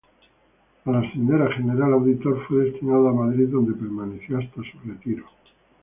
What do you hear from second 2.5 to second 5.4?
destinado a Madrid, donde permaneció hasta su retiro.